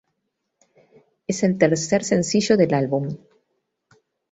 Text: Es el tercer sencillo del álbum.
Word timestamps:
Es 1.27 1.43
el 1.43 1.59
tercer 1.59 2.03
sencillo 2.03 2.57
del 2.57 2.73
álbum. 2.73 3.17